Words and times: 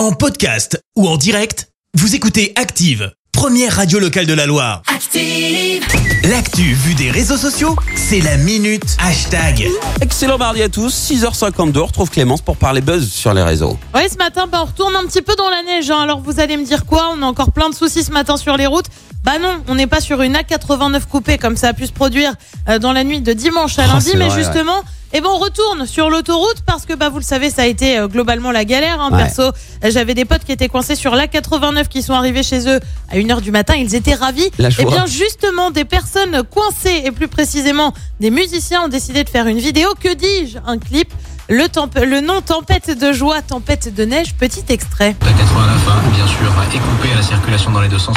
En 0.00 0.12
podcast 0.12 0.80
ou 0.96 1.06
en 1.06 1.18
direct, 1.18 1.68
vous 1.92 2.14
écoutez 2.14 2.54
Active, 2.56 3.12
première 3.32 3.76
radio 3.76 3.98
locale 3.98 4.24
de 4.24 4.32
la 4.32 4.46
Loire. 4.46 4.80
Active. 4.86 5.84
L'actu 6.24 6.72
vue 6.72 6.94
des 6.94 7.10
réseaux 7.10 7.36
sociaux, 7.36 7.76
c'est 7.96 8.20
la 8.22 8.38
minute 8.38 8.96
hashtag. 8.98 9.68
Excellent 10.00 10.38
mardi 10.38 10.62
à 10.62 10.70
tous, 10.70 10.88
6h52, 11.10 11.80
on 11.80 11.84
retrouve 11.84 12.08
Clémence 12.08 12.40
pour 12.40 12.56
parler 12.56 12.80
buzz 12.80 13.10
sur 13.12 13.34
les 13.34 13.42
réseaux. 13.42 13.78
Oui, 13.94 14.00
ce 14.10 14.16
matin, 14.16 14.46
bah, 14.50 14.60
on 14.62 14.64
retourne 14.68 14.96
un 14.96 15.04
petit 15.04 15.20
peu 15.20 15.34
dans 15.36 15.50
la 15.50 15.62
neige. 15.64 15.90
hein. 15.90 16.00
Alors 16.00 16.20
vous 16.22 16.40
allez 16.40 16.56
me 16.56 16.64
dire 16.64 16.86
quoi? 16.86 17.10
On 17.14 17.20
a 17.22 17.26
encore 17.26 17.52
plein 17.52 17.68
de 17.68 17.74
soucis 17.74 18.02
ce 18.02 18.10
matin 18.10 18.38
sur 18.38 18.56
les 18.56 18.66
routes. 18.66 18.86
Bah 19.22 19.38
non, 19.38 19.62
on 19.68 19.74
n'est 19.74 19.86
pas 19.86 20.00
sur 20.00 20.22
une 20.22 20.32
A89 20.32 21.02
coupée 21.10 21.36
comme 21.36 21.58
ça 21.58 21.68
a 21.68 21.72
pu 21.74 21.86
se 21.86 21.92
produire 21.92 22.32
euh, 22.70 22.78
dans 22.78 22.94
la 22.94 23.04
nuit 23.04 23.20
de 23.20 23.34
dimanche 23.34 23.78
à 23.78 23.82
Oh, 23.84 23.92
lundi, 23.92 24.12
mais 24.16 24.28
vrai, 24.28 24.42
justement, 24.42 24.80
eh 25.12 25.20
ben 25.20 25.28
on 25.28 25.38
retourne 25.38 25.86
sur 25.86 26.08
l'autoroute 26.10 26.62
parce 26.66 26.86
que 26.86 26.94
bah 26.94 27.08
vous 27.08 27.18
le 27.18 27.24
savez, 27.24 27.50
ça 27.50 27.62
a 27.62 27.66
été 27.66 27.98
euh, 27.98 28.06
globalement 28.08 28.50
la 28.52 28.64
galère. 28.64 29.00
Hein, 29.00 29.10
Ouais. 29.12 29.24
Perso, 29.24 29.50
j'avais 29.82 30.14
des 30.14 30.24
potes 30.24 30.44
qui 30.44 30.52
étaient 30.52 30.68
coincés 30.68 30.94
sur 30.94 31.14
l'A89 31.14 31.88
qui 31.88 32.02
sont 32.02 32.12
arrivés 32.14 32.42
chez 32.42 32.68
eux 32.68 32.78
à 33.10 33.16
1h 33.16 33.40
du 33.40 33.50
matin. 33.50 33.74
Ils 33.76 33.94
étaient 33.94 34.14
ravis. 34.14 34.48
La 34.58 34.68
Et 34.68 34.72
joie. 34.72 34.90
bien 34.90 35.06
justement, 35.06 35.70
des 35.70 35.84
personnes 35.84 36.42
coincées 36.44 37.02
et 37.04 37.10
plus 37.10 37.28
précisément 37.28 37.92
des 38.20 38.30
musiciens 38.30 38.82
ont 38.82 38.88
décidé 38.88 39.24
de 39.24 39.28
faire 39.28 39.46
une 39.46 39.58
vidéo. 39.58 39.88
Que 40.00 40.14
dis-je? 40.14 40.58
Un 40.66 40.78
clip. 40.78 41.12
Le, 41.48 41.66
le 42.04 42.20
nom 42.20 42.40
Tempête 42.42 42.96
de 42.96 43.12
joie, 43.12 43.42
Tempête 43.42 43.92
de 43.92 44.04
neige, 44.04 44.34
petit 44.34 44.62
extrait. 44.68 45.16
La 45.22 45.32
89, 45.32 45.88
hein, 45.88 46.02
bien 46.14 46.26
sûr, 46.28 46.46
est 46.72 46.78
coupée 46.78 47.12
à 47.12 47.16
la 47.16 47.22
circulation 47.22 47.72
dans 47.72 47.80
les 47.80 47.88
deux 47.88 47.98
sens. 47.98 48.14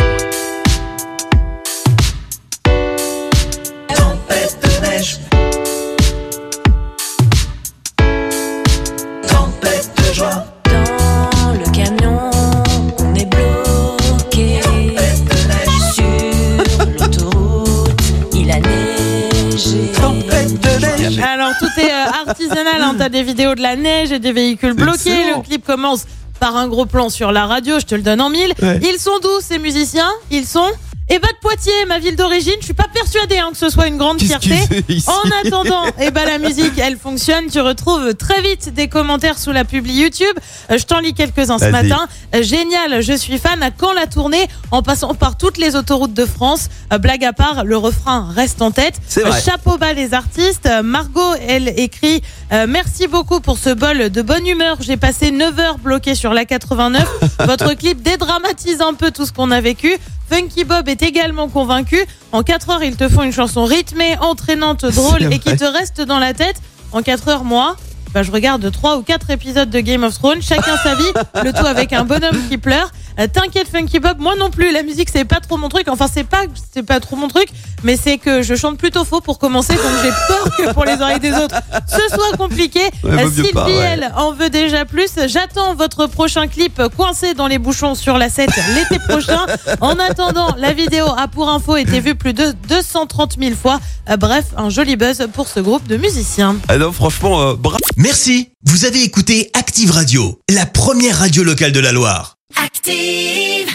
Alors 21.54 21.72
tout 21.72 21.80
est 21.80 21.92
euh, 21.92 22.28
artisanal, 22.28 22.82
hein. 22.82 22.96
t'as 22.98 23.10
des 23.10 23.24
vidéos 23.24 23.56
de 23.56 23.62
la 23.62 23.76
neige 23.76 24.12
et 24.12 24.20
des 24.20 24.32
véhicules 24.32 24.74
bloqués. 24.74 25.12
excellent. 25.12 25.38
Le 25.38 25.44
clip 25.44 25.66
commence 25.66 26.06
par 26.40 26.56
un 26.58 26.68
gros 26.68 26.86
plan 26.86 27.10
sur 27.10 27.32
la 27.32 27.46
radio, 27.46 27.80
je 27.80 27.86
te 27.86 27.96
le 27.96 28.02
donne 28.02 28.22
en 28.22 28.30
mille. 28.30 28.54
Ouais. 28.62 28.80
Ils 28.84 29.00
sont 29.00 29.20
d'où 29.22 29.40
ces 29.42 29.60
musiciens? 29.60 30.10
Ils 30.32 30.46
sont 30.46 30.70
et 31.10 31.20
bas 31.20 31.28
de 31.28 31.38
Poitiers, 31.42 31.86
ma 31.88 32.00
ville 32.00 32.16
d'origine. 32.16 32.54
Je 32.60 32.66
suis 32.66 32.74
pas 32.74 32.88
persuadée 32.92 33.38
hein, 33.38 33.50
que 33.52 33.58
ce 33.58 33.70
soit 33.70 33.88
une 33.88 33.98
grande 33.98 34.22
fierté. 34.22 34.56
En 35.08 35.48
attendant, 35.48 35.84
eh 36.00 36.12
ben 36.12 36.26
la 36.26 36.38
musique, 36.38 36.78
elle 36.78 36.98
fonctionne. 36.98 37.48
Tu 37.52 37.60
retrouves 37.60 38.14
très 38.16 38.42
vite 38.42 38.74
des 38.74 38.88
commentaires 38.88 39.38
sous 39.38 39.52
la 39.52 39.66
publi 39.66 39.94
YouTube. 39.94 40.36
Euh, 40.72 40.78
je 40.78 40.86
t'en 40.86 41.00
lis 41.00 41.14
quelques-uns 41.14 41.60
ce 41.60 41.66
matin. 41.66 42.08
Euh, 42.34 42.42
génial, 42.42 43.02
je 43.02 43.14
suis 43.14 43.38
fan. 43.38 43.62
À 43.62 43.72
quand 43.72 43.94
la 43.94 44.08
tournée 44.08 44.48
En 44.72 44.82
passant 44.82 45.14
par 45.14 45.38
toutes 45.38 45.58
les 45.58 45.76
autoroutes 45.76 46.14
de 46.14 46.26
France. 46.26 46.70
Euh, 46.94 46.98
blague 46.98 47.26
à 47.26 47.34
part, 47.34 47.66
le 47.66 47.76
refrain 47.76 48.32
reste 48.34 48.62
en 48.62 48.72
tête. 48.72 48.96
C'est 49.08 49.22
vrai. 49.24 49.42
Chapeau 49.42 49.78
bas 49.78 49.94
les 49.94 50.14
artistes. 50.14 50.70
Margot, 50.84 51.34
elle 51.48 51.74
écrit 51.78 52.22
Merci 52.52 53.08
beaucoup 53.08 53.40
pour 53.40 53.58
ce 53.58 53.72
bol 53.72 54.10
de 54.10 54.22
bonne 54.22 54.46
humeur. 54.46 54.78
J'ai 54.80 54.96
passé 54.96 55.32
9 55.32 55.60
heures 55.60 55.78
bloqué 55.80 56.16
sur 56.16 56.34
la 56.34 56.46
89. 56.46 57.04
Votre 57.40 57.74
clip 57.74 58.02
dédramatise 58.02 58.80
un 58.82 58.94
peu 58.94 59.12
tout 59.12 59.26
ce 59.26 59.34
qu'on 59.34 59.52
a 59.52 59.60
vécu. 59.60 59.98
Funky 60.30 60.64
Bob 60.64 60.90
est 60.90 61.02
également 61.02 61.48
convaincu. 61.48 62.04
En 62.32 62.44
4 62.44 62.70
heures, 62.72 62.84
ils 62.84 62.96
te 62.96 63.08
font 63.08 63.24
une 63.24 63.34
chanson 63.34 63.66
rythmée, 63.66 64.18
entraînante, 64.20 64.86
drôle 64.86 65.24
et 65.32 65.40
qui 65.40 65.56
te 65.56 65.66
reste 65.66 66.02
dans 66.02 66.20
la 66.20 66.34
tête. 66.34 66.56
En 66.92 67.02
4 67.02 67.28
heures, 67.28 67.44
moi, 67.44 67.76
bah, 68.14 68.24
je 68.24 68.32
regarde 68.32 68.70
3 68.72 68.98
ou 68.98 69.02
4 69.02 69.32
épisodes 69.32 69.70
de 69.70 69.80
Game 69.80 70.04
of 70.04 70.14
Thrones, 70.14 70.42
chacun 70.42 70.78
sa 70.78 70.96
vie, 70.96 71.12
le 71.44 71.52
tout 71.52 71.66
avec 71.66 71.94
un 71.94 72.04
bonhomme 72.04 72.38
qui 72.50 72.58
pleure. 72.58 72.92
Euh, 73.20 73.28
T'inquiète 73.32 73.68
Funky 73.68 74.00
Bob, 74.00 74.18
moi 74.20 74.34
non 74.38 74.50
plus, 74.50 74.72
la 74.72 74.84
musique 74.84 75.10
c'est 75.12 75.26
pas 75.26 75.40
trop 75.40 75.58
mon 75.58 75.70
truc. 75.70 75.88
Enfin 75.88 76.08
c'est 76.12 76.24
pas 76.24 76.44
c'est 76.74 76.84
pas 76.84 77.00
trop 77.00 77.16
mon 77.16 77.28
truc, 77.28 77.48
mais 77.84 77.98
c'est 77.98 78.18
que 78.18 78.42
je 78.42 78.56
chante 78.56 78.78
plutôt 78.78 79.04
faux 79.06 79.22
pour 79.22 79.40
commencer, 79.40 79.74
donc 79.76 79.84
j'ai 80.04 80.12
peur 80.28 80.58
que 80.58 80.74
pour 80.74 80.86
les 80.86 80.94
oreilles 81.02 81.20
des 81.20 81.34
autres 81.34 81.56
ce 81.88 82.16
soit 82.16 82.38
compliqué. 82.38 82.82
Ouais, 83.04 83.24
Euh, 83.24 83.30
Sylvie 83.32 83.52
pas, 83.52 83.66
ouais. 83.68 83.74
elle 83.74 84.12
en 84.16 84.32
veut 84.34 84.50
déjà 84.50 84.86
plus. 84.86 85.10
J'attends 85.28 85.76
votre 85.76 86.08
prochain 86.08 86.48
clip 86.48 86.82
coincé 86.98 87.34
dans 87.34 87.48
les 87.48 87.60
bouchons 87.60 87.96
sur 87.96 88.18
la 88.18 88.30
7 88.30 88.50
l'été 88.76 89.00
prochain. 89.08 89.46
En 89.82 89.98
attendant, 90.00 90.56
la 90.58 90.74
vidéo 90.74 91.06
a 91.18 91.28
pour 91.28 91.50
info 91.50 91.78
été 91.78 92.00
vue 92.00 92.16
plus 92.16 92.34
de 92.34 92.54
230 92.70 93.36
000 93.40 93.56
fois. 93.56 93.80
Euh, 94.10 94.18
bref, 94.18 94.46
un 94.58 94.70
joli 94.70 94.96
buzz 94.96 95.28
pour 95.34 95.48
ce 95.48 95.60
groupe 95.60 95.88
de 95.88 95.98
musiciens. 95.98 96.58
Ah 96.68 96.78
non, 96.78 96.92
franchement, 96.92 97.42
euh, 97.42 97.54
bravo. 97.56 97.80
Merci, 97.98 98.50
vous 98.66 98.86
avez 98.86 99.04
écouté 99.04 99.50
Active 99.54 99.92
Radio, 99.92 100.40
la 100.50 100.66
première 100.66 101.20
radio 101.20 101.44
locale 101.44 101.72
de 101.72 101.80
la 101.80 101.92
Loire. 101.92 102.38
Active. 102.56 103.73